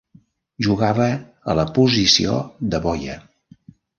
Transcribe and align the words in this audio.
Jugava 0.67 1.09
a 1.51 1.55
la 1.59 1.67
posició 1.77 2.39
de 2.71 2.83
boia. 2.87 3.21